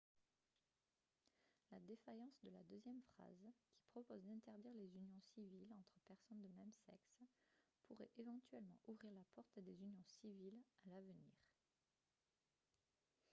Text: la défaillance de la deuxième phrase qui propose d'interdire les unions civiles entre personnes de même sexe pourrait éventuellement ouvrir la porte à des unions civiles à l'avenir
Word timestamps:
la 1.71 1.79
défaillance 1.81 2.39
de 2.41 2.49
la 2.49 2.63
deuxième 2.63 3.03
phrase 3.13 3.53
qui 3.75 3.85
propose 3.91 4.23
d'interdire 4.23 4.73
les 4.73 4.97
unions 4.97 5.19
civiles 5.35 5.71
entre 5.73 5.99
personnes 6.07 6.41
de 6.41 6.47
même 6.47 6.71
sexe 6.73 7.19
pourrait 7.87 8.09
éventuellement 8.17 8.81
ouvrir 8.87 9.11
la 9.13 9.21
porte 9.35 9.55
à 9.59 9.61
des 9.61 9.79
unions 9.83 10.01
civiles 10.07 10.57
à 10.87 10.89
l'avenir 10.89 11.31